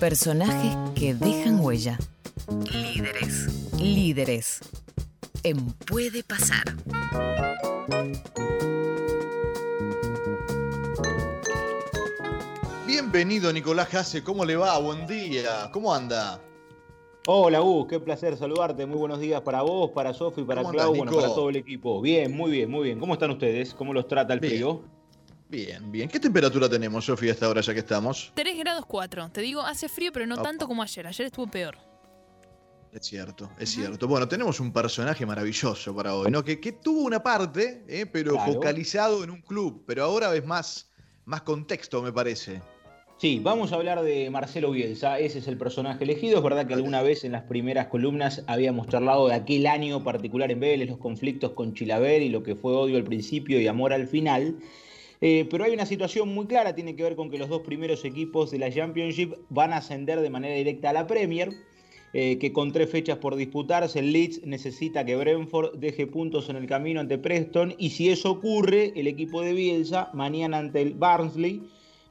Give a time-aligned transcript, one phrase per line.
[0.00, 1.98] Personajes que dejan huella.
[2.72, 3.72] Líderes.
[3.80, 4.60] Líderes.
[5.42, 6.64] En Puede Pasar.
[12.86, 14.78] Bienvenido Nicolás Jase, ¿cómo le va?
[14.78, 16.40] Buen día, ¿cómo anda?
[17.26, 18.86] Hola Gus, qué placer saludarte.
[18.86, 21.56] Muy buenos días para vos, para Sofi, para ¿Cómo Clau, andás, bueno, para todo el
[21.56, 22.00] equipo.
[22.00, 22.98] Bien, muy bien, muy bien.
[22.98, 23.74] ¿Cómo están ustedes?
[23.74, 24.52] ¿Cómo los trata el Bien.
[24.54, 24.97] frío?
[25.48, 26.08] Bien, bien.
[26.08, 28.32] ¿Qué temperatura tenemos, Sofía, a esta hora ya que estamos?
[28.34, 29.30] 3 grados 4.
[29.30, 30.42] Te digo, hace frío, pero no Opa.
[30.44, 31.06] tanto como ayer.
[31.06, 31.78] Ayer estuvo peor.
[32.92, 34.08] Es cierto, es cierto.
[34.08, 36.42] Bueno, tenemos un personaje maravilloso para hoy, ¿no?
[36.42, 38.06] Que, que tuvo una parte, ¿eh?
[38.06, 38.52] pero Claro.
[38.52, 40.90] focalizado en un club, pero ahora es más,
[41.26, 42.62] más contexto, me parece.
[43.18, 45.18] Sí, vamos a hablar de Marcelo Bielsa.
[45.18, 46.38] Ese es el personaje elegido.
[46.38, 50.50] Es verdad que alguna vez en las primeras columnas habíamos charlado de aquel año particular
[50.50, 53.92] en Vélez, los conflictos con Chilaver y lo que fue odio al principio y amor
[53.92, 54.56] al final.
[55.20, 58.04] Eh, pero hay una situación muy clara, tiene que ver con que los dos primeros
[58.04, 61.50] equipos de la Championship van a ascender de manera directa a la Premier,
[62.12, 66.56] eh, que con tres fechas por disputarse, el Leeds necesita que Brentford deje puntos en
[66.56, 70.94] el camino ante Preston, y si eso ocurre, el equipo de Bielsa, mañana ante el
[70.94, 71.62] Barnsley,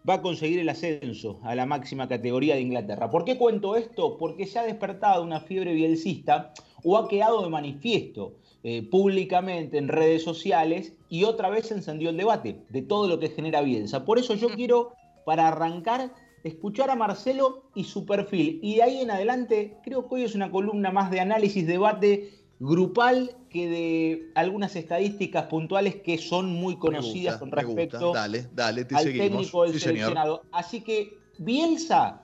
[0.07, 3.09] va a conseguir el ascenso a la máxima categoría de Inglaterra.
[3.09, 4.17] ¿Por qué cuento esto?
[4.17, 9.87] Porque se ha despertado una fiebre bielcista o ha quedado de manifiesto eh, públicamente en
[9.87, 14.05] redes sociales y otra vez se encendió el debate de todo lo que genera Bielsa.
[14.05, 14.93] Por eso yo quiero,
[15.25, 18.59] para arrancar, escuchar a Marcelo y su perfil.
[18.61, 22.31] Y de ahí en adelante, creo que hoy es una columna más de análisis, debate
[22.59, 28.95] grupal que de algunas estadísticas puntuales que son muy conocidas con respecto Dale, dale, te
[28.95, 29.27] al seguimos.
[29.29, 29.95] técnico del Sí, señor.
[29.97, 30.41] seleccionado.
[30.51, 32.23] Así que Bielsa,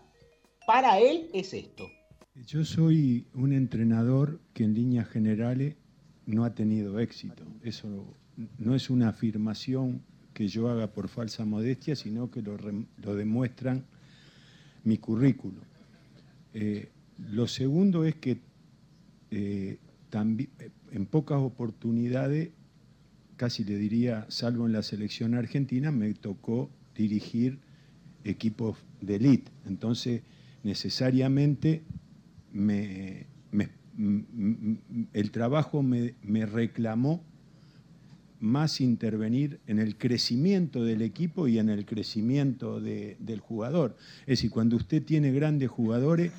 [0.65, 1.87] para él es esto.
[2.47, 5.75] Yo soy un entrenador que en líneas generales
[6.25, 7.43] no ha tenido éxito.
[7.61, 8.17] Eso
[8.57, 10.01] no es una afirmación
[10.33, 12.57] que yo haga por falsa modestia, sino que lo,
[13.03, 13.83] lo demuestran
[14.83, 15.61] mi currículo.
[16.53, 16.89] Eh,
[17.31, 18.39] lo segundo es que
[19.31, 19.77] eh,
[20.11, 22.49] tambi- eh, en pocas oportunidades,
[23.37, 27.59] casi le diría, salvo en la selección argentina, me tocó dirigir
[28.23, 29.51] equipos de élite.
[29.67, 30.21] Entonces,
[30.63, 31.83] necesariamente
[32.51, 33.27] me-
[35.13, 37.23] el trabajo me, me reclamó
[38.43, 43.95] más intervenir en el crecimiento del equipo y en el crecimiento de- del jugador.
[44.21, 46.31] Es decir, cuando usted tiene grandes jugadores,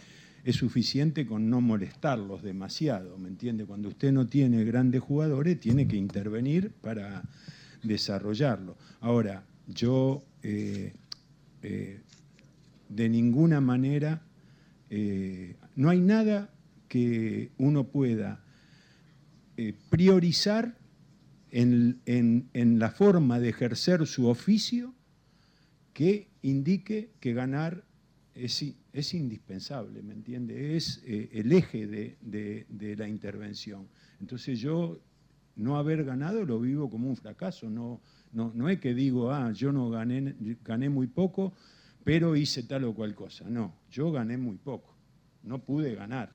[0.44, 3.64] es suficiente con no molestarlos demasiado, ¿me entiende?
[3.64, 7.22] Cuando usted no tiene grandes jugadores, tiene que intervenir para
[7.82, 8.76] desarrollarlo.
[9.00, 10.92] Ahora, yo eh,
[11.62, 12.00] eh,
[12.90, 14.20] de ninguna manera,
[14.90, 16.50] eh, no hay nada
[16.88, 18.42] que uno pueda
[19.88, 20.76] priorizar
[21.54, 24.92] en, en- en la forma de ejercer su oficio
[25.92, 27.84] que indique que ganar
[28.34, 30.76] es, es indispensable, ¿me entiende?
[30.76, 33.86] Es eh, el eje de, de- de la intervención.
[34.20, 35.00] Entonces yo
[35.56, 38.00] no haber ganado lo vivo como un fracaso, no,
[38.32, 40.34] no, no es que digo, ah, yo no gané,
[40.64, 41.52] gané muy poco,
[42.02, 43.48] pero hice tal o cual cosa.
[43.48, 44.96] No, yo gané muy poco,
[45.44, 46.32] no pude ganar.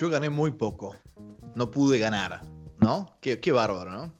[0.00, 0.96] Yo gané muy poco.
[1.54, 2.40] No pude ganar,
[2.80, 3.10] ¿no?
[3.20, 4.12] Qué, qué bárbaro, ¿no?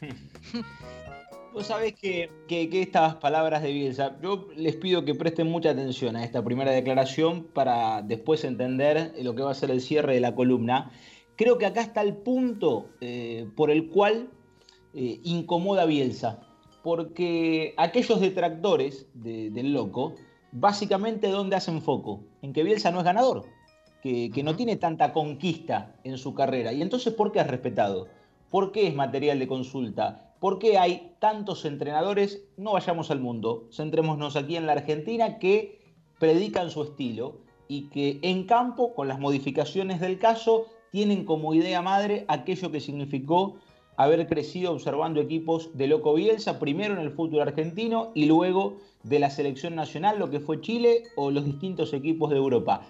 [1.54, 6.24] Vos sabés que, estas palabras de Bielsa, yo les pido que presten mucha atención a
[6.24, 10.34] esta primera declaración para después entender lo que va a ser el cierre de la
[10.34, 10.90] columna.
[11.34, 14.28] Creo que acá está el punto eh, por el cual
[14.92, 16.40] eh, incomoda a Bielsa,
[16.82, 20.14] porque aquellos detractores de- del loco,
[20.52, 22.22] básicamente ¿dónde hacen foco?
[22.42, 23.46] En que Bielsa no es ganador,
[24.02, 26.72] que, que no tiene tanta conquista en su carrera.
[26.72, 28.08] Y entonces, ¿por qué es respetado?
[28.50, 30.34] ¿Por qué es material de consulta?
[30.40, 32.42] ¿Por qué hay tantos entrenadores?
[32.56, 35.78] No vayamos al mundo, centrémonos aquí en la Argentina que
[36.18, 37.38] predican su estilo
[37.68, 42.80] y que en campo, con las modificaciones del caso, tienen como idea madre aquello que
[42.80, 43.56] significó
[43.96, 49.18] haber crecido observando equipos de Loco Bielsa, primero en el fútbol argentino y luego de
[49.18, 52.86] la selección nacional, lo que fue Chile o los distintos equipos de Europa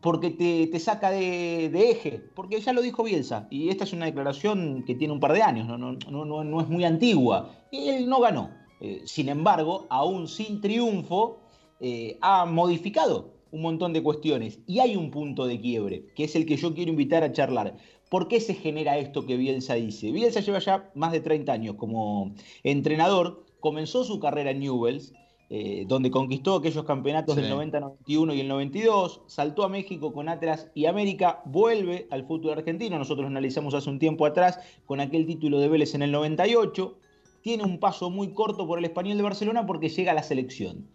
[0.00, 3.92] porque te, te saca de, de eje, porque ya lo dijo Bielsa, y esta es
[3.92, 6.84] una declaración que tiene un par de años, no, no, no, no- no es muy
[6.84, 8.50] antigua, él no ganó.
[8.80, 11.38] Eh, sin embargo, aún sin triunfo,
[11.80, 16.36] eh, ha modificado un montón de cuestiones, y hay un punto de quiebre, que es
[16.36, 17.76] el que yo quiero invitar a charlar.
[18.10, 20.12] ¿Por qué se genera esto que Bielsa dice?
[20.12, 22.32] Bielsa lleva ya más de 30 años como
[22.62, 25.12] entrenador, comenzó su carrera en Newells,
[25.48, 27.42] eh, donde conquistó aquellos campeonatos Sí.
[27.42, 32.54] del 90-91 y el 92, saltó a México con Atlas y América, vuelve al fútbol
[32.54, 36.98] argentino, nosotros analizamos hace un tiempo atrás con aquel título de Vélez en el 98,
[37.42, 40.88] tiene un paso muy corto por el español de Barcelona porque llega a la selección.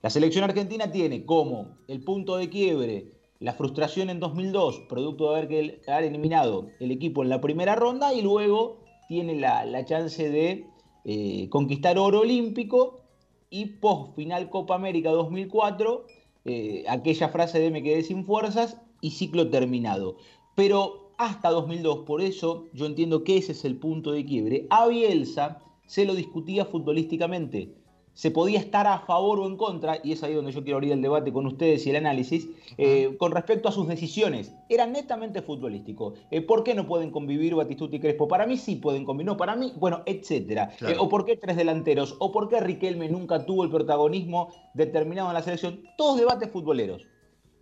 [0.00, 5.38] La selección argentina tiene como el punto de quiebre la frustración en 2002, producto de
[5.40, 8.78] haber, haber eliminado el equipo en la primera ronda, y luego
[9.08, 10.66] tiene la, chance de
[11.04, 13.00] eh, conquistar oro olímpico
[13.50, 16.06] y post final Copa América 2004,
[16.44, 20.16] eh, aquella frase de me quedé sin fuerzas y ciclo terminado.
[20.54, 24.66] Pero hasta 2002, por eso yo entiendo que ese es el punto de quiebre.
[24.70, 27.77] A Bielsa se lo discutía futbolísticamente
[28.18, 30.90] se podía estar a favor o en contra, y es ahí donde yo quiero abrir
[30.90, 34.52] el debate con ustedes y el análisis, eh, con respecto a sus decisiones.
[34.68, 36.14] Era netamente futbolístico.
[36.32, 38.26] Eh, ¿Por qué no pueden convivir Batistuta y Crespo?
[38.26, 40.72] Para mí sí pueden convivir, no, para mí, bueno, etcétera.
[40.80, 42.16] Eh, ¿O por qué tres delanteros?
[42.18, 45.84] ¿O por qué Riquelme nunca tuvo el protagonismo determinado en la selección?
[45.96, 47.06] Todos debates futboleros.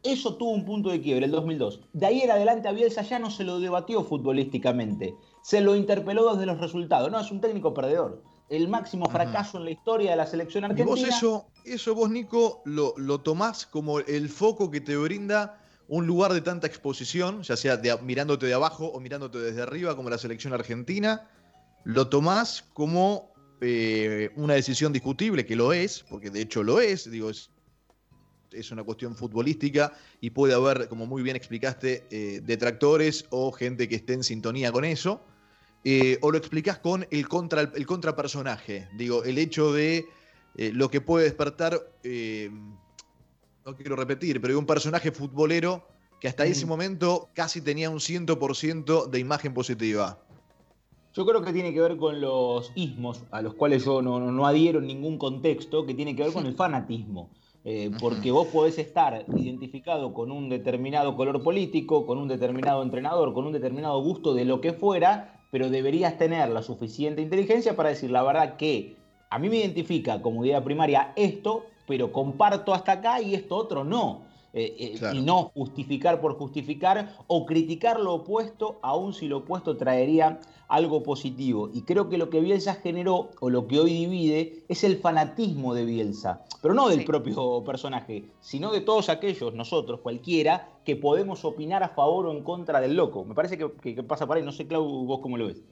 [0.02, 1.82] Eso tuvo un punto de quiebre, el 2002.
[1.92, 5.16] De ahí en adelante a Bielsa ya no se lo debatió futbolísticamente.
[5.42, 7.12] Se lo interpeló desde los resultados.
[7.12, 10.98] No, es un técnico perdedor el máximo fracaso en la historia de la selección argentina.
[10.98, 15.60] Y vos eso, eso vos, Nico, lo, lo tomás como el foco que te brinda
[15.88, 20.10] un lugar de tanta exposición, ya sea mirándote de abajo o mirándote desde arriba, como
[20.10, 21.28] la selección argentina,
[21.84, 27.08] lo tomás como eh, una decisión discutible, que lo es, porque de hecho lo es,
[27.10, 27.50] digo, es,
[28.52, 33.88] es una cuestión futbolística y puede haber, como muy bien explicaste, eh, detractores o gente
[33.88, 35.20] que esté en sintonía con eso.
[35.88, 38.88] Eh, o lo explicás con el, contra, el contrapersonaje.
[38.96, 40.04] Digo, el hecho de
[40.56, 42.50] eh, lo que puede despertar, eh,
[43.64, 45.86] no quiero repetir, pero un personaje futbolero
[46.20, 50.18] que hasta ese momento casi tenía un 100% de imagen positiva.
[51.14, 54.44] Yo creo que tiene que ver con los ismos, a los cuales yo no, no,
[54.44, 57.30] adhiero en ningún contexto, que tiene que ver con el fanatismo.
[58.00, 63.46] porque vos podés estar identificado con un determinado color político, con un determinado entrenador, con
[63.46, 68.10] un determinado gusto de lo que fuera, pero deberías tener la suficiente inteligencia para decir
[68.10, 68.94] la verdad que
[69.30, 73.82] a mí me identifica como idea primaria esto, pero comparto hasta acá y esto otro
[73.82, 74.26] no.
[74.58, 79.76] Eh, eh, y no justificar por justificar o criticar lo opuesto, aun si lo opuesto
[79.76, 81.68] traería algo positivo.
[81.74, 85.74] Y creo que lo que Bielsa generó, o lo que hoy divide, es el fanatismo
[85.74, 91.44] de Bielsa, pero no del propio personaje, sino de todos aquellos, nosotros, cualquiera, que podemos
[91.44, 93.26] opinar a favor o en contra del loco.
[93.26, 95.62] Me parece que, que pasa por ahí, no sé, Clau, vos cómo lo ves.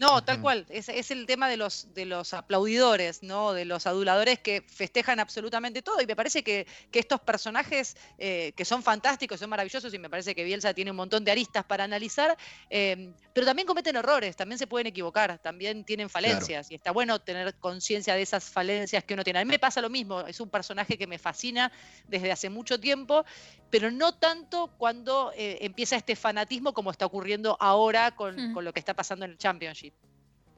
[0.00, 0.64] No, tal cual.
[0.70, 3.52] Es, el tema de los, de los aplaudidores, ¿no?
[3.52, 6.00] De los aduladores que festejan absolutamente todo.
[6.00, 10.34] Y me parece que, estos personajes eh, que son fantásticos, son maravillosos, y me parece
[10.34, 12.34] que Bielsa tiene un montón de aristas para analizar,
[12.70, 16.70] eh, pero también cometen errores, también se pueden equivocar, también tienen falencias.
[16.70, 19.40] Y está bueno tener conciencia de esas falencias que uno tiene.
[19.40, 21.70] A mí me pasa lo mismo, es un personaje que me fascina
[22.08, 23.26] desde hace mucho tiempo,
[23.68, 28.72] pero no tanto cuando eh, empieza este fanatismo como está ocurriendo ahora con, con lo
[28.72, 29.89] que está pasando en el Championship.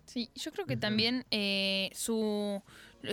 [0.06, 2.62] Sí, yo creo que también eh, su,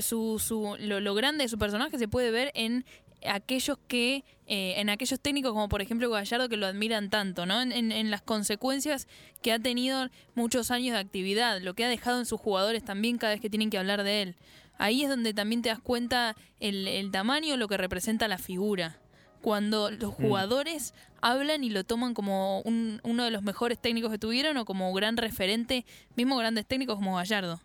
[0.01, 2.85] su, lo, grande de su personaje se puede ver en
[3.25, 7.61] aquellos que, eh, en aquellos técnicos como por ejemplo Gallardo que lo admiran tanto, ¿no?
[7.61, 9.07] En, en, las consecuencias
[9.41, 13.17] que ha tenido muchos años de actividad, lo que ha dejado en sus jugadores también
[13.17, 14.35] cada vez que tienen que hablar de él.
[14.77, 18.99] Ahí es donde también te das cuenta el, el tamaño, lo que representa la figura
[19.41, 20.23] cuando los mm.
[20.23, 24.93] jugadores hablan y lo toman como uno de los mejores técnicos que tuvieron o como
[24.93, 27.59] gran referente, mismo grandes técnicos como Gallardo.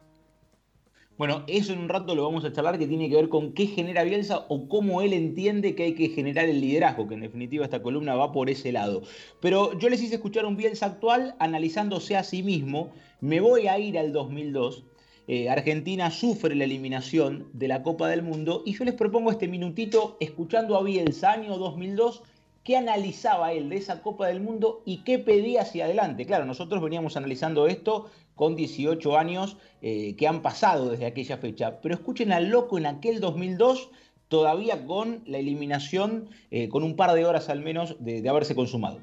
[1.17, 3.67] Bueno, eso en un rato lo vamos a charlar que tiene que ver con qué
[3.69, 7.65] genera Bielsa o cómo él entiende que hay que generar el liderazgo, que en definitiva
[7.65, 9.03] esta columna va por ese lado.
[9.41, 12.91] Pero yo les hice escuchar un Bielsa actual analizándose a sí mismo.
[13.20, 14.82] Me voy a ir al 2002
[15.27, 19.49] eh, Argentina sufre la eliminación de la Copa del Mundo y yo les propongo este
[19.49, 22.23] minutito escuchando a Bielsa, año 2002,
[22.63, 26.27] qué analizaba él de esa Copa del Mundo y qué pedía hacia adelante.
[26.27, 31.81] Claro, nosotros veníamos analizando esto con 18 años eh, que han pasado desde aquella fecha,
[31.81, 33.91] pero escuchen al loco en aquel 2002
[34.29, 38.99] todavía con la eliminación, eh, con un par de horas al menos de haberse consumado.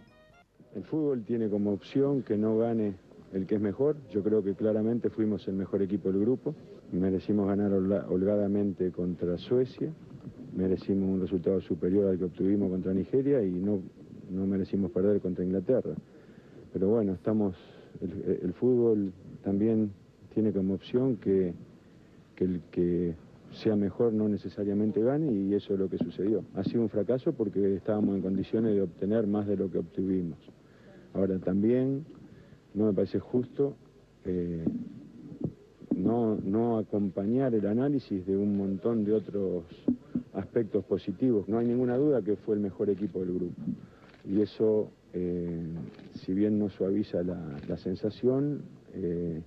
[0.75, 2.93] El fútbol tiene como opción que no gane
[3.33, 3.97] el que es mejor.
[4.11, 6.55] Yo creo que claramente fuimos el mejor equipo del grupo.
[6.91, 9.91] Merecimos ganar holgadamente contra Suecia.
[10.55, 13.81] Merecimos un resultado superior al que obtuvimos contra Nigeria y no,
[14.29, 15.95] no merecimos perder contra Inglaterra.
[16.73, 17.55] Pero bueno, estamos.
[18.01, 19.11] El, fútbol
[19.43, 19.91] también
[20.33, 21.53] tiene como opción que,
[22.35, 23.15] que el que
[23.51, 26.43] sea mejor no necesariamente gane y eso es lo que sucedió.
[26.55, 30.39] Ha sido un fracaso porque estábamos en condiciones de obtener más de lo que obtuvimos.
[31.13, 32.05] Ahora también
[32.73, 33.75] no me parece justo
[34.25, 34.63] eh,
[35.95, 39.65] no, acompañar el análisis de un montón de otros
[40.33, 41.47] aspectos positivos.
[41.47, 43.61] No hay ninguna duda que fue el mejor equipo del grupo.
[44.27, 45.63] Y eso, eh,
[46.15, 48.61] si bien no suaviza la, sensación,
[48.93, 49.41] eh,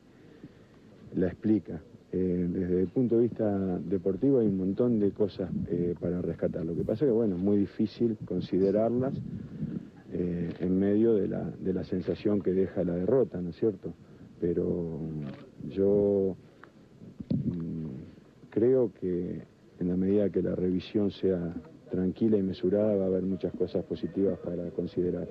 [1.17, 1.81] la explica.
[2.13, 5.51] desde el punto de vista deportivo hay un montón de cosas
[6.01, 6.65] para rescatar.
[6.65, 9.15] Lo que pasa es que, bueno, es muy difícil considerarlas
[10.17, 13.93] eh, en medio de la, de la sensación que deja la derrota, ¿no es cierto?
[14.41, 15.01] Pero
[15.69, 16.37] yo
[17.35, 17.89] mm,
[18.51, 19.43] creo que
[19.81, 21.53] en la medida que la revisión sea
[21.91, 25.29] tranquila y mesurada va a haber muchas cosas positivas para considerar.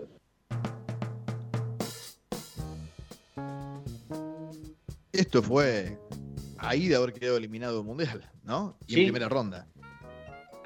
[5.14, 5.98] Esto fue
[6.58, 8.76] ahí de haber quedado eliminado del Mundial, ¿no?
[8.88, 9.66] Y en primera ronda.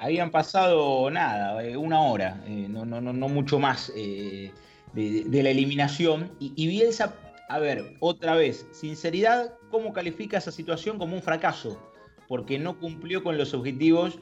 [0.00, 4.52] Habían pasado nada, eh, una hora, eh, no, no, no, mucho más eh,
[4.92, 6.30] de, la eliminación.
[6.38, 7.14] Y, y Bielsa,
[7.48, 11.80] a ver, otra vez, sinceridad, ¿cómo califica esa situación como un fracaso?
[12.28, 14.18] Porque no cumplió con los objetivos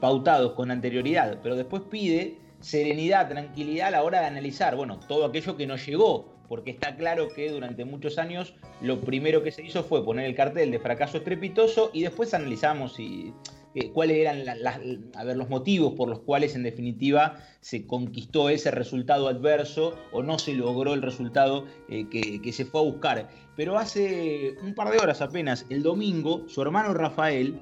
[0.00, 5.26] pautados con anterioridad, pero después pide serenidad, tranquilidad a la hora de analizar, bueno, todo
[5.26, 9.62] aquello que no llegó, porque está claro que durante muchos años lo primero que se
[9.62, 13.32] hizo fue poner el cartel de fracaso estrepitoso y después analizamos si,
[13.74, 14.78] eh, cuáles eran la- las-
[15.14, 20.22] a ver, los motivos por los cuales en definitiva se conquistó ese resultado adverso o
[20.22, 23.28] no se logró el resultado eh, que, que se fue a buscar.
[23.56, 27.60] Pero hace un par de horas apenas, el domingo, su hermano Rafael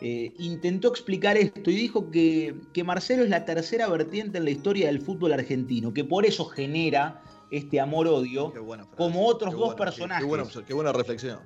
[0.00, 4.50] eh, intentó explicar esto y dijo que, que Marcelo es la tercera vertiente en la
[4.50, 8.52] historia del fútbol argentino, que por eso genera este amor-odio,
[8.96, 10.24] como otros qué dos buena, qué- personajes.
[10.24, 11.38] Qué, buena, qué buena reflexión.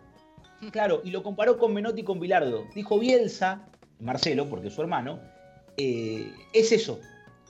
[0.73, 2.65] Claro, y lo comparó con Menotti y con Bilardo.
[2.75, 3.69] Dijo Bielsa,
[4.01, 5.21] Marcelo, porque es su hermano,
[5.77, 7.01] eh, es eso.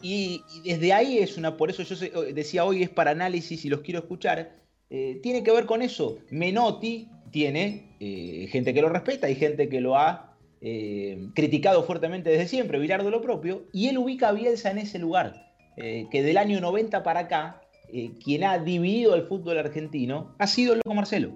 [0.00, 3.68] Y, desde ahí es una, por eso yo sé- decía hoy es para análisis y
[3.68, 4.52] los quiero escuchar,
[4.90, 6.18] eh, tiene que ver con eso.
[6.30, 12.30] Menotti tiene eh, gente que lo respeta y gente que lo ha eh, criticado fuertemente
[12.30, 16.22] desde siempre, Bilardo lo propio, y él ubica a Bielsa en ese lugar, eh, que
[16.22, 17.60] del año 90 para acá,
[17.92, 21.32] eh, quien ha dividido el fútbol argentino ha sido loco Marcelo.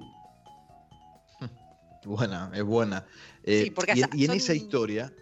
[2.04, 3.06] Buena, es buena.
[3.44, 5.12] Eh, Sí, porque y, y en son- esa historia.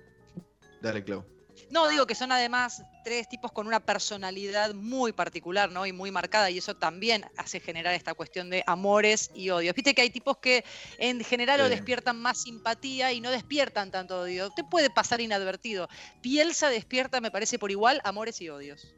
[0.81, 1.25] Dale, Clau.
[1.71, 5.87] No, digo que son además tres tipos con una personalidad muy particular, ¿no?
[5.87, 9.75] Y muy marcada, y eso también hace generar esta cuestión de amores y odios.
[9.77, 10.65] Viste que hay tipos que
[10.99, 11.71] en general o Sí.
[11.71, 14.51] despiertan más simpatía y no despiertan tanto odio.
[14.51, 15.89] Te puede pasar inadvertido.
[16.23, 18.89] Pielsa despierta, me parece, por igual, amores y odios.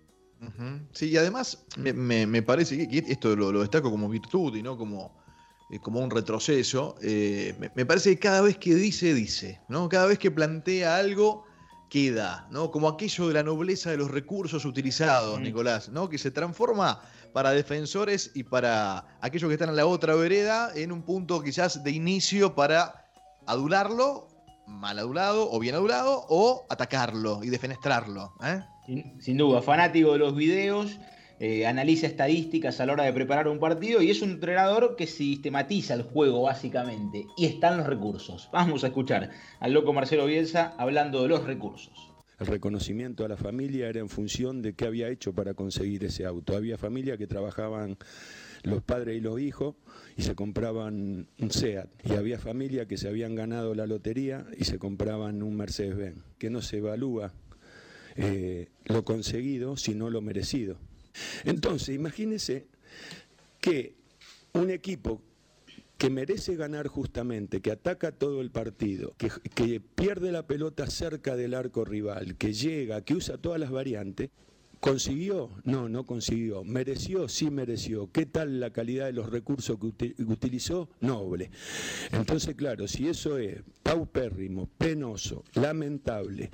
[0.93, 4.57] Sí, y además me, me- me parece que, que esto lo, lo destaco como virtud
[4.57, 5.22] y no como,
[5.73, 6.95] eh, como un retroceso.
[7.03, 9.89] eh, me, me parece que cada vez que dice, dice, ¿no?
[9.89, 11.45] Cada vez que plantea algo,
[11.91, 12.71] queda, ¿no?
[12.71, 15.43] Como aquello de la nobleza de los recursos utilizados, Mm.
[15.43, 16.09] Nicolás, ¿no?
[16.09, 17.01] Que se transforma
[17.35, 21.83] para defensores y para aquellos que están en la otra vereda en un punto quizás
[21.83, 23.07] de inicio para
[23.47, 24.29] adularlo,
[24.67, 28.61] mal adulado o bien adulado, o atacarlo y defenestrarlo, ¿eh?
[28.87, 30.99] Sin, sin duda, fanático de los videos,
[31.45, 35.09] eh, analiza estadísticas a la hora de preparar un partido y es un entrenador que
[35.09, 38.49] sistematiza el juego básicamente y están los recursos.
[38.53, 42.13] Vamos a escuchar al loco Marcelo Bielsa hablando de los recursos.
[42.39, 46.27] El reconocimiento a la familia era en función de qué había hecho para conseguir ese
[46.27, 46.57] auto.
[46.57, 47.99] Había familias que trabajaban
[48.63, 49.75] los padres y los hijos
[50.17, 51.89] y se compraban un SEAT.
[52.05, 56.23] Y había familias que se habían ganado la lotería y se compraban un Mercedes-Benz.
[56.39, 57.33] Que no se evalúa
[58.15, 60.79] eh, lo conseguido, sino lo merecido.
[61.45, 62.67] Entonces, imagínese
[63.61, 63.95] que
[64.55, 65.21] un equipo
[65.99, 71.37] que merece ganar justamente, que ataca todo el partido, que, que pierde la pelota cerca
[71.37, 74.31] del arco rival, que llega, que usa todas las variantes,
[74.81, 75.49] ¿consiguió?
[75.63, 76.65] No, no consiguió.
[76.65, 77.29] ¿Mereció?
[77.29, 78.11] Sí mereció.
[78.11, 80.89] ¿Qué tal la calidad de los recursos que uti- que utilizó?
[81.01, 81.53] Noble.
[82.11, 86.51] Entonces, claro, si eso es paupérrimo, penoso, lamentable,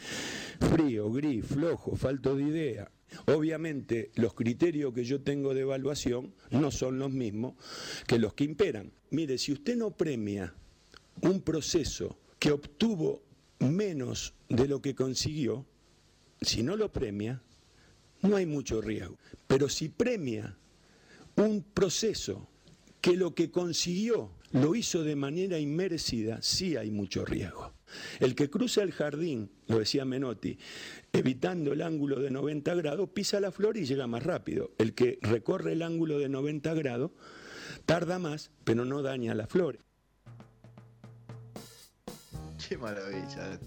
[0.61, 2.91] frío, gris, flojo, falto de idea,
[3.27, 7.55] Obviamente los criterios que yo tengo de evaluación no son los mismos
[8.07, 8.93] que los que imperan.
[9.11, 10.55] Mire, si usted no premia
[11.23, 13.23] un proceso que obtuvo
[13.59, 15.67] menos de lo que consiguió,
[16.41, 17.43] si no lo premia,
[18.23, 19.17] no hay mucho riesgo.
[19.47, 20.57] Pero si premia
[21.37, 22.49] un proceso
[23.01, 27.73] que lo que consiguió lo hizo de manera inmerecida, sí hay mucho riesgo.
[28.21, 30.59] El que cruza el jardín, lo decía Menotti,
[31.13, 34.73] evitando el ángulo de 90 grados, pisa la flor y llega más rápido.
[34.79, 37.11] El que recorre el ángulo de 90 grados
[37.87, 39.79] tarda más, pero no daña la flor.
[42.69, 43.59] Qué maravilla.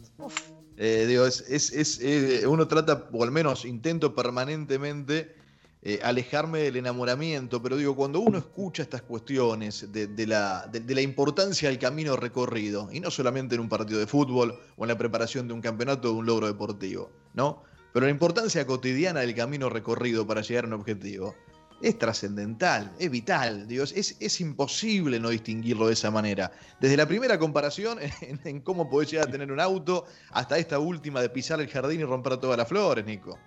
[0.78, 5.36] Eh, digo, es, es- es, eh, uno trata, o al menos intento permanentemente
[5.84, 11.80] eh, alejarme del enamoramiento, pero digo, cuando uno escucha estas cuestiones de, la, importancia del
[11.80, 15.56] camino recorrido, y no solamente en un partido de fútbol o en la preparación de
[15.56, 17.64] un campeonato o de un logro deportivo, ¿no?
[17.94, 21.36] Pero la importancia cotidiana del camino recorrido para llegar a un objetivo.
[21.82, 23.68] es trascendental, es vital.
[23.68, 26.52] Digo, es, es, imposible no distinguirlo de esa manera.
[26.80, 31.22] Desde la primera comparación en, cómo podés llegar a tener un auto hasta esta última
[31.22, 33.40] de pisar el jardín y romper todas las flores, Nico.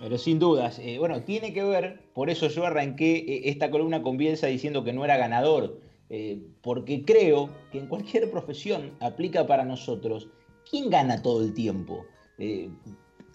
[0.00, 4.02] Pero sin dudas, eh, bueno, tiene que ver, por eso yo arranqué eh, esta columna
[4.02, 5.78] con Bielsa diciendo que no era ganador,
[6.08, 10.28] eh, porque creo que en cualquier profesión aplica para nosotros,
[10.68, 12.06] ¿quién gana todo el tiempo?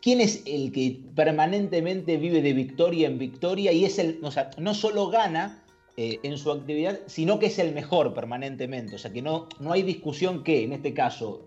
[0.02, 4.50] ¿Quién es el que permanentemente vive de victoria en victoria y es el, o sea,
[4.58, 5.64] no solo gana
[5.96, 8.96] en su actividad, sino que es el mejor permanentemente?
[8.96, 11.46] O sea, que no, no hay discusión que, en este caso,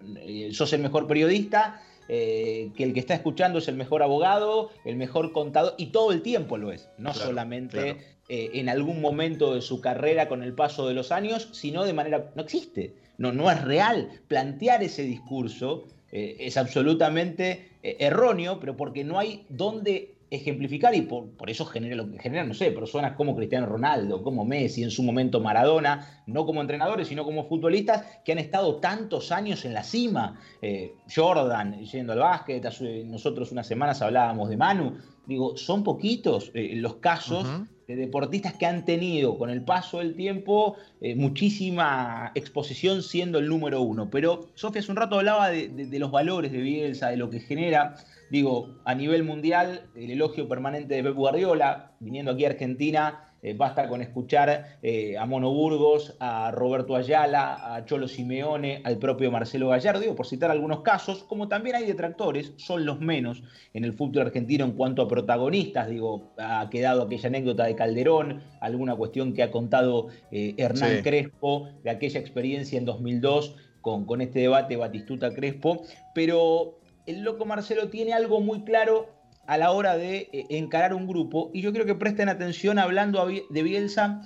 [0.53, 4.97] sos el mejor periodista, eh, que el que está escuchando es el mejor abogado, el
[4.97, 7.99] mejor contador, y todo el tiempo lo es, no solamente
[8.29, 11.93] eh, en algún momento de su carrera con el paso de los años, sino de
[11.93, 12.31] manera...
[12.35, 14.09] No existe, no, no es real.
[14.27, 21.49] Plantear ese discurso eh, es absolutamente erróneo, pero porque no hay dónde ejemplificar y por,
[21.49, 25.03] eso genera lo que genera, no sé, personas como Cristiano Ronaldo, como Messi, en su
[25.03, 29.83] momento Maradona, no como entrenadores, sino como futbolistas que han estado tantos años en la
[29.83, 30.41] cima.
[30.61, 32.63] Eh, Jordan yendo al básquet,
[33.07, 34.99] nosotros unas semanas hablábamos de Manu.
[35.27, 37.47] Digo, son poquitos eh, los casos
[37.89, 43.49] de deportistas que han tenido con el paso del tiempo eh, muchísima exposición siendo el
[43.49, 44.11] número uno.
[44.11, 47.41] Pero Sofía hace un rato hablaba de, de los valores de Bielsa, de lo que
[47.41, 47.97] genera.
[48.31, 53.55] Digo, a nivel mundial, el elogio permanente de Pep Guardiola, viniendo aquí a Argentina, eh,
[53.55, 59.31] basta con escuchar eh, a Mono Burgos, a Roberto Ayala, a Cholo Simeone, al propio
[59.31, 63.43] Marcelo Gallardo, digo, por citar algunos casos, como también hay detractores, son los menos
[63.75, 68.43] en el fútbol argentino en cuanto a protagonistas, digo, ha quedado aquella anécdota de Calderón,
[68.61, 74.21] alguna cuestión que ha contado eh, Hernán Crespo, de aquella experiencia en 2002 con, con
[74.21, 79.18] este debate Batistuta Crespo, pero el loco Marcelo tiene algo muy claro
[79.49, 83.27] a la hora de eh, encarar un grupo y yo quiero que presten atención hablando
[83.27, 84.21] de Bielsa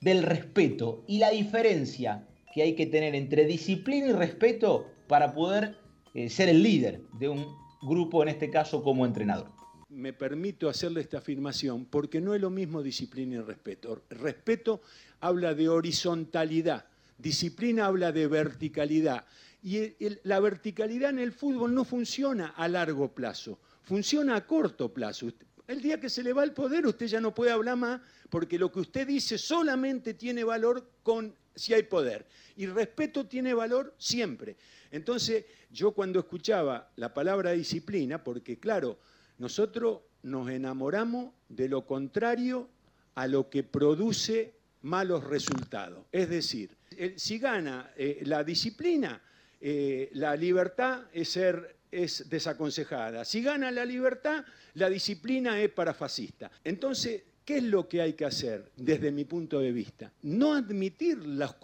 [0.00, 5.76] del respeto y la diferencia que hay que tener entre disciplina y respeto para poder
[6.14, 7.44] eh, ser el líder de un
[7.82, 9.50] grupo, en este caso como entrenador.
[9.88, 14.02] Me permito hacerle esta afirmación porque no es lo mismo disciplina y respeto.
[14.10, 14.80] Respeto
[15.18, 16.86] habla de horizontalidad,
[17.18, 19.24] disciplina habla de verticalidad.
[19.64, 25.28] Y la verticalidad en el fútbol no funciona a largo plazo, funciona a corto plazo.
[25.66, 28.58] El día que se le va el poder, usted ya no puede hablar más, porque
[28.58, 32.26] lo que usted dice solamente tiene valor con si hay poder.
[32.56, 34.56] Y respeto tiene valor siempre.
[34.90, 38.98] Entonces, yo cuando escuchaba la palabra disciplina, porque claro,
[39.38, 42.68] nosotros nos enamoramos de lo contrario
[43.14, 46.04] a lo que produce malos resultados.
[46.12, 46.76] Es decir,
[47.16, 49.22] si gana eh, la disciplina,
[49.60, 53.24] eh, la libertad es, ser, es desaconsejada.
[53.24, 56.50] Si gana la libertad, la disciplina es para fascista.
[56.64, 60.10] Entonces, ¿qué es lo que hay que hacer desde mi punto de vista?
[60.22, 61.54] No admitir los,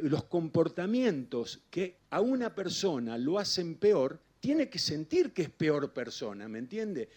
[0.00, 5.92] los comportamientos que a una persona lo hacen peor, tiene que sentir que es peor
[5.92, 7.08] persona, ¿me entiende?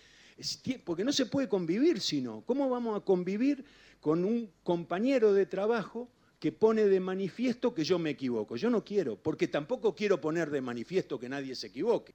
[0.83, 2.43] Porque no se puede convivir sino.
[2.45, 3.65] ¿Cómo vamos a convivir
[3.99, 8.55] con un compañero de trabajo que pone de manifiesto que yo me equivoco.
[8.55, 12.13] Yo no quiero, porque tampoco quiero poner de manifiesto que nadie se equivoque.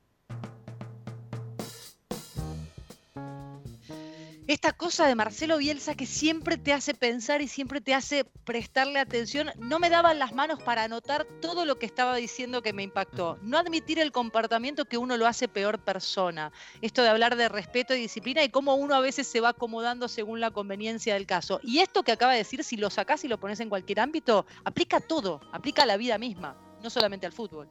[4.52, 8.98] Esta cosa de Marcelo Bielsa que siempre te hace pensar y siempre te hace prestarle
[8.98, 12.82] atención, no me daban las manos para anotar todo lo que estaba diciendo que me
[12.82, 13.38] impactó.
[13.42, 16.52] No admitir el comportamiento que uno lo hace peor persona.
[16.82, 20.06] Esto de hablar de respeto y disciplina y cómo uno a veces se va acomodando
[20.06, 21.58] según la conveniencia del caso.
[21.62, 24.44] Y esto que acaba de decir, si lo sacás y lo pones en cualquier ámbito,
[24.64, 27.70] aplica a todo, aplica a la vida misma, no solamente al fútbol.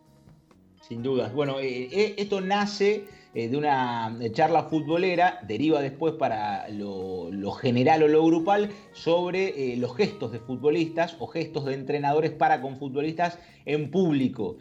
[0.92, 1.34] Sin dudas.
[1.34, 8.04] Bueno, eh, eh, esto nace eh, de una charla futbolera, deriva después para lo, general
[8.04, 13.40] o lo grupal sobre los gestos de futbolistas o gestos de entrenadores para con futbolistas
[13.64, 14.58] en público,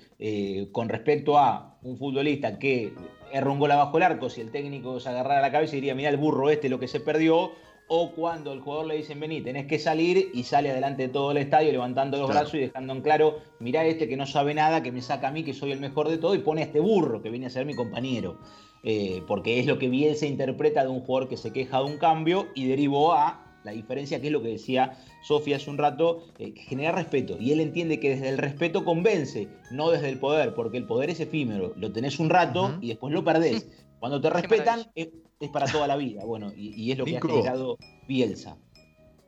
[0.71, 2.93] con respecto a un futbolista que
[3.33, 5.97] erra un gol abajo el arco, si el técnico se agarrara la cabeza y diría,
[5.97, 7.51] mira el burro este lo que se perdió,
[7.93, 11.33] o cuando el jugador le dicen, vení, tenés que salir y sale adelante de todo
[11.33, 14.81] el estadio levantando los brazos y dejando en claro, mirá este que no sabe nada,
[14.81, 16.79] que me saca a mí, que soy el mejor de todo, y pone a este
[16.79, 18.39] burro que viene a ser mi compañero.
[18.85, 21.87] Eh, porque es lo que bien se interpreta de un jugador que se queja de
[21.87, 25.77] un cambio y derivó a la diferencia, que es lo que decía Sofía hace un
[25.77, 27.39] rato, eh, que genera respeto.
[27.41, 31.11] Y él entiende que desde el respeto convence, no desde el poder, porque el poder
[31.11, 31.73] es efímero.
[31.77, 33.69] Lo tenés un rato y después lo perdés.
[34.01, 35.09] Cuando te respetan, es
[35.53, 36.25] para toda la vida.
[36.25, 38.57] Bueno, y, es lo que ha generado Bielsa.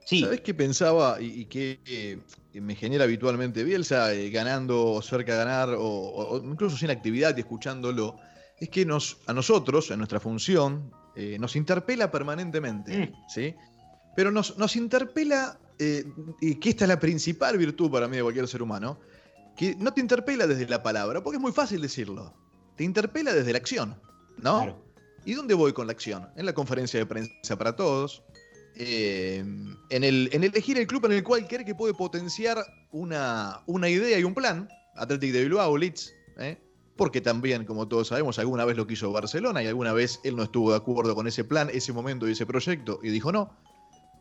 [0.05, 0.23] Sí.
[0.23, 5.39] ¿Sabes qué pensaba y, qué eh, me genera habitualmente Bielsa, eh, ganando o cerca de
[5.39, 8.17] ganar, o, incluso sin actividad y escuchándolo?
[8.59, 12.99] Es que nos, a nosotros, en nuestra función, eh, nos interpela permanentemente.
[12.99, 13.29] Mm.
[13.29, 13.55] ¿sí?
[14.17, 16.05] Pero nos, nos interpela, eh,
[16.41, 18.99] y que esta es la principal virtud para mí de cualquier ser humano,
[19.57, 22.35] que no te interpela desde la palabra, porque es muy fácil decirlo.
[22.77, 24.01] Te interpela desde la acción,
[24.39, 24.83] ¿no?
[25.25, 26.29] ¿Y dónde voy con la acción?
[26.37, 28.23] En la conferencia de prensa para todos,
[28.77, 29.45] eh,
[29.91, 32.59] en, el, en elegir el club en el cual cree que puede potenciar
[32.91, 36.59] una, una idea y un plan, Athletic de Bilbao, Leeds, ¿eh?
[36.97, 40.43] porque también, como todos sabemos, alguna vez lo quiso Barcelona y alguna vez él no
[40.43, 43.57] estuvo de acuerdo con ese plan, ese momento y ese proyecto y dijo no.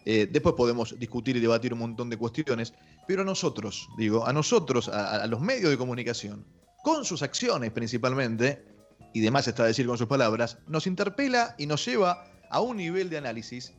[0.06, 2.74] Eh, después podemos discutir y debatir un montón de cuestiones,
[3.08, 6.46] pero a nosotros, digo, a nosotros, a, los medios de comunicación,
[6.84, 8.66] con sus acciones principalmente,
[9.14, 12.78] y demás está a decir con sus palabras, nos interpela y nos lleva a un
[12.78, 13.74] nivel de análisis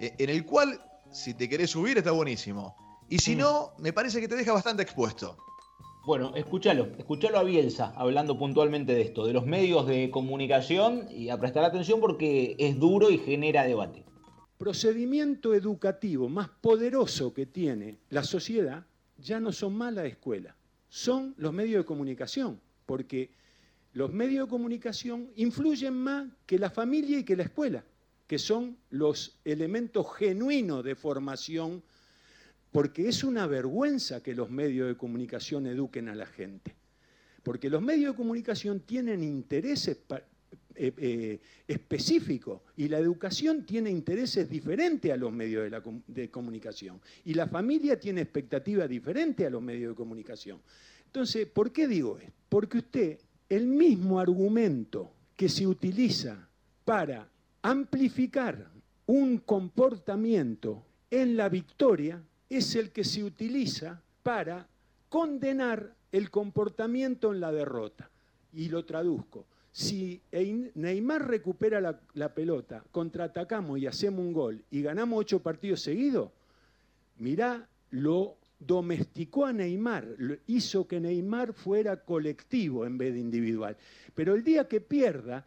[0.00, 2.76] eh, en el cual, si te querés subir, está buenísimo.
[3.08, 3.38] Y si mm.
[3.38, 5.36] no, me parece que te deja bastante expuesto.
[6.06, 11.30] Bueno, escúchalo, escúchalo a Bielsa hablando puntualmente de esto, de los medios de comunicación y
[11.30, 14.04] a prestar atención porque es duro y genera debate
[14.58, 18.86] procedimiento educativo más poderoso que tiene la sociedad
[19.18, 20.56] ya no son más la escuela,
[20.88, 23.30] son los medios de comunicación, porque
[23.94, 27.84] los medios de comunicación influyen más que la familia y que la escuela,
[28.26, 31.82] que son los elementos genuinos de formación,
[32.72, 36.74] porque es una vergüenza que los medios de comunicación eduquen a la gente,
[37.44, 39.96] porque los medios de comunicación tienen intereses
[40.76, 45.70] eh, eh, específico y la educación tiene intereses diferentes a los medios
[46.08, 50.60] de, comunicación y la familia tiene expectativas diferentes a los medios de comunicación.
[51.06, 52.32] Entonces, ¿por qué digo esto?
[52.48, 53.20] Porque usted,
[53.54, 56.48] el mismo argumento que se utiliza
[56.84, 57.28] para
[57.62, 58.70] amplificar
[59.06, 64.66] un comportamiento en la victoria es el que se utiliza para
[65.08, 68.10] condenar el comportamiento en la derrota.
[68.52, 75.18] Y lo traduzco si Neymar recupera la, pelota, contraatacamos y hacemos un gol y ganamos
[75.18, 76.30] ocho partidos seguidos,
[77.18, 83.76] mirá, lo domesticó a Neymar, hizo que Neymar fuera colectivo en vez de individual.
[84.14, 85.44] Pero el día que pierda,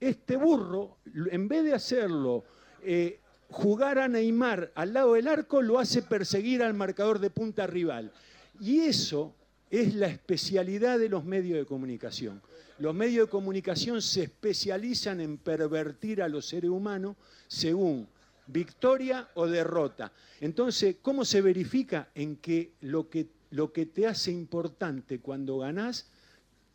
[0.00, 0.98] este burro,
[1.30, 2.44] en vez de hacerlo
[2.82, 7.66] eh, jugar a Neymar al lado del arco, lo hace perseguir al marcador de punta
[7.66, 8.12] rival.
[8.60, 9.34] Y eso
[9.70, 12.40] es la especialidad de los medios de comunicación.
[12.78, 17.16] Los medios de comunicación se especializan en pervertir a los seres humanos
[17.48, 18.08] según
[18.48, 20.12] victoria o derrota.
[20.40, 26.10] Entonces, ¿cómo se verifica en que lo que, lo que te hace importante cuando ganás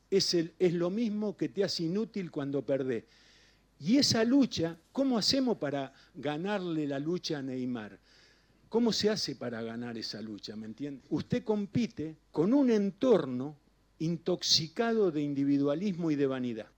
[0.09, 3.03] es, el, es lo mismo que te hace inútil cuando perdés?
[3.79, 7.99] Y esa lucha, ¿cómo hacemos para ganarle la lucha a Neymar?
[8.69, 10.55] ¿Cómo se hace para ganar esa lucha?
[10.55, 11.01] ¿Me entiende?
[11.09, 13.57] Usted compite con un entorno
[13.99, 16.72] intoxicado de individualismo y de vanidad.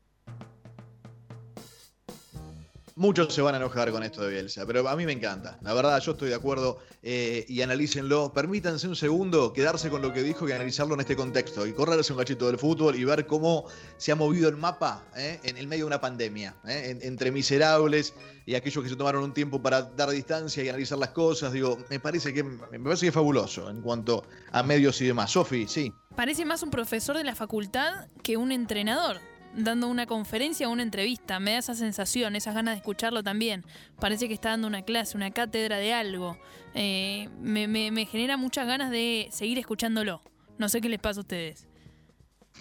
[2.98, 5.60] Muchos se van a enojar con esto de Bielsa, pero a mí me encanta.
[5.62, 8.32] La verdad, yo estoy de acuerdo eh, y analícenlo.
[8.32, 12.14] Permítanse un segundo quedarse con lo que dijo y analizarlo en este contexto y correrse
[12.14, 13.66] un cachito del fútbol y ver cómo
[13.98, 18.14] se ha movido el mapa eh, en el medio de una pandemia, eh, entre miserables
[18.46, 21.52] y aquellos que se tomaron un tiempo para dar distancia y analizar las cosas.
[21.52, 25.32] Digo, me parece que, me parece que es fabuloso en cuanto a medios y demás.
[25.32, 25.92] Sofi, sí.
[26.16, 29.20] Parece más un profesor de la facultad que un entrenador
[29.56, 31.40] dando una conferencia o una entrevista.
[31.40, 33.64] Me da esa sensación, esas ganas de escucharlo también.
[34.00, 36.38] Parece que está dando una clase, una cátedra de algo.
[36.74, 40.22] Eh, me, genera muchas ganas de seguir escuchándolo.
[40.58, 41.68] No sé qué les pasa a ustedes.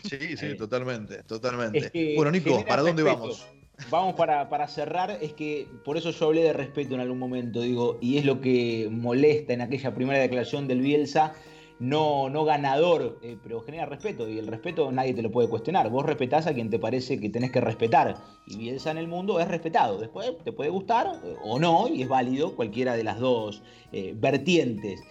[0.02, 2.14] Sí, sí, eh, totalmente, totalmente.
[2.16, 3.46] bueno, Nico, ¿para dónde vamos?
[3.90, 7.61] Vamos para, para, cerrar, es que por eso yo hablé de respeto en algún momento,
[7.61, 11.35] digo, y es lo que molesta en aquella primera declaración del Bielsa,
[11.78, 15.90] no, no ganador, eh, pero genera respeto y el respeto nadie te lo puede cuestionar.
[15.90, 19.40] Vos respetás a quien te parece que tenés que respetar y Bielsa en el mundo
[19.40, 19.98] es respetado.
[19.98, 24.14] Después te puede gustar eh, o no y es válido cualquiera de las dos eh,
[24.16, 25.02] vertientes.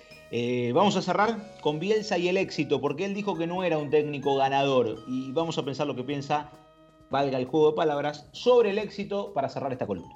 [0.73, 3.89] vamos a cerrar con Bielsa y el éxito, porque él dijo que no era un
[3.89, 6.49] técnico ganador y vamos a pensar lo que piensa,
[7.11, 10.13] valga el juego de palabras, sobre el éxito para cerrar esta columna.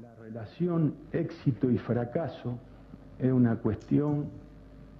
[0.00, 2.58] La relación éxito y fracaso
[3.18, 4.30] es una cuestión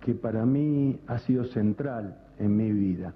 [0.04, 3.14] que para mí ha sido central en mi vida.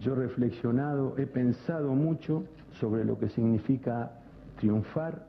[0.00, 2.44] Yo he reflexionado, he pensado mucho
[2.78, 4.12] sobre lo que significa
[4.58, 5.26] triunfar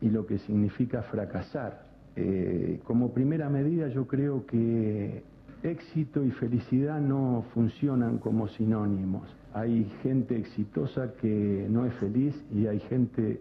[0.00, 1.86] y lo que significa fracasar.
[2.14, 5.22] Eh, como primera medida yo creo que
[5.62, 9.28] éxito y felicidad no funcionan como sinónimos.
[9.54, 13.40] Hay gente exitosa que no es feliz y hay gente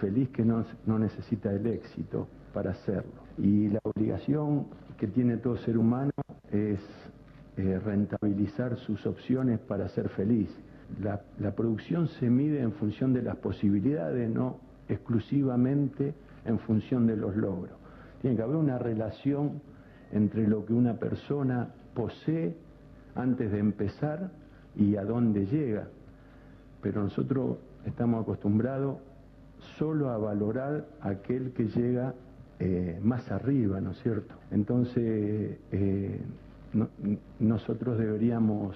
[0.00, 3.12] feliz que no, no necesita el éxito para hacerlo.
[3.38, 4.66] Y la obligación
[4.98, 6.12] que tiene todo ser humano
[6.50, 6.80] es
[7.56, 10.48] eh, rentabilizar sus opciones para ser feliz.
[11.02, 17.16] La, la producción se mide en función de las posibilidades, no exclusivamente en función de
[17.16, 17.76] los logros.
[18.20, 19.60] Tiene que haber una relación
[20.12, 22.56] entre lo que una persona posee
[23.14, 24.30] antes de empezar
[24.76, 25.88] y a dónde llega.
[26.80, 28.98] Pero nosotros estamos acostumbrados
[29.78, 32.14] solo a valorar aquel que llega
[32.66, 34.34] eh, más arriba, ¿no es cierto?
[34.50, 36.20] Entonces, eh,
[37.38, 38.74] nosotros deberíamos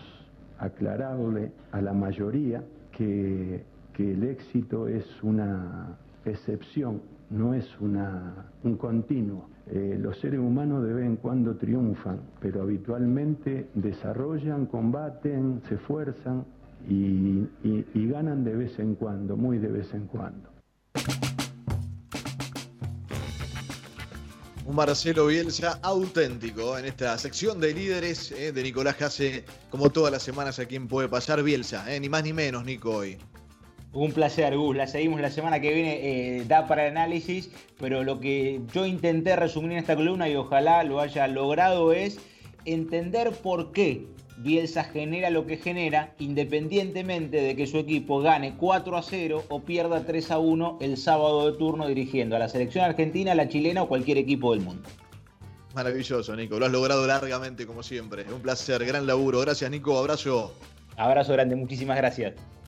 [0.58, 5.96] aclararle a la mayoría que, que el éxito es una
[6.26, 9.48] excepción, no es una, un continuo.
[9.68, 16.44] Eh, los seres humanos de vez en cuando triunfan, pero habitualmente desarrollan, combaten, se esfuerzan
[16.86, 20.50] y, y ganan de vez en cuando, muy de vez en cuando.
[24.68, 30.12] Un Marcelo Bielsa auténtico en esta sección de líderes eh, de Nicolás Jase, como todas
[30.12, 33.16] las semanas a quien puede pasar Bielsa, eh, ni más ni menos, Nico, hoy.
[33.94, 34.76] Un placer, Gus.
[34.76, 37.48] La seguimos la semana que viene, eh, da para análisis,
[37.80, 42.18] pero lo que yo intenté resumir en esta columna y ojalá lo haya logrado es
[42.66, 44.04] entender por qué
[44.38, 49.62] Bielsa genera lo que genera, independientemente de que su equipo gane 4 a 0 o
[49.62, 53.82] pierda 3 a 1 el sábado de turno dirigiendo a la selección argentina, la chilena
[53.82, 54.88] o cualquier equipo del mundo.
[55.74, 56.58] Maravilloso, Nico.
[56.58, 58.24] Lo has logrado largamente, como siempre.
[58.32, 59.40] Un placer, gran laburo.
[59.40, 59.98] Gracias, Nico.
[59.98, 60.54] Abrazo.
[60.96, 62.34] Abrazo grande, muchísimas gracias.